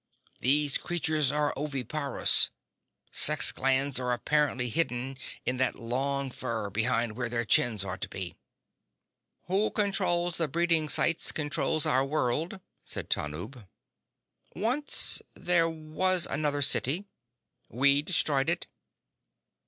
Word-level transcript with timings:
These 0.39 0.79
creatures 0.79 1.31
are 1.31 1.53
oviparous. 1.55 2.49
Sex 3.11 3.51
glands 3.51 3.99
are 3.99 4.13
apparently 4.13 4.67
hidden 4.67 5.15
in 5.45 5.57
that 5.57 5.75
long 5.75 6.31
fur 6.31 6.71
behind 6.71 7.11
where 7.15 7.29
their 7.29 7.45
chins 7.45 7.85
ought 7.85 8.01
to 8.01 8.09
be."_ 8.09 8.35
"Who 9.45 9.69
controls 9.69 10.37
the 10.37 10.47
breeding 10.47 10.89
sites 10.89 11.31
controls 11.31 11.85
our 11.85 12.03
world," 12.03 12.59
said 12.83 13.11
Tanub. 13.11 13.67
"Once 14.55 15.21
there 15.35 15.69
was 15.69 16.25
another 16.27 16.63
city. 16.63 17.05
We 17.69 18.01
destroyed 18.01 18.49
it." 18.49 18.65